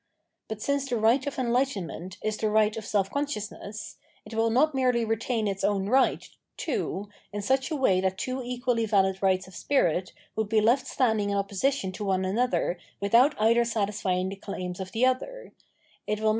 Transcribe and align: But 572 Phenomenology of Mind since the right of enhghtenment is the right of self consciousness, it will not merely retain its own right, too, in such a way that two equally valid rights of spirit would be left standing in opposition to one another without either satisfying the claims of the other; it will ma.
But 0.47 0.61
572 0.63 1.29
Phenomenology 1.29 1.79
of 1.79 1.85
Mind 1.87 2.17
since 2.19 2.19
the 2.21 2.25
right 2.25 2.25
of 2.25 2.25
enhghtenment 2.25 2.25
is 2.27 2.37
the 2.37 2.49
right 2.49 2.75
of 2.77 2.85
self 2.87 3.11
consciousness, 3.11 3.97
it 4.25 4.33
will 4.33 4.49
not 4.49 4.73
merely 4.73 5.05
retain 5.05 5.47
its 5.47 5.63
own 5.63 5.89
right, 5.89 6.27
too, 6.57 7.07
in 7.31 7.43
such 7.43 7.69
a 7.69 7.75
way 7.75 8.01
that 8.01 8.17
two 8.17 8.41
equally 8.43 8.87
valid 8.87 9.21
rights 9.21 9.47
of 9.47 9.53
spirit 9.55 10.11
would 10.35 10.49
be 10.49 10.59
left 10.59 10.87
standing 10.87 11.29
in 11.29 11.37
opposition 11.37 11.91
to 11.91 12.03
one 12.03 12.25
another 12.25 12.79
without 12.99 13.39
either 13.39 13.63
satisfying 13.63 14.29
the 14.29 14.35
claims 14.37 14.79
of 14.79 14.91
the 14.91 15.05
other; 15.05 15.53
it 16.07 16.19
will 16.19 16.29
ma. 16.29 16.29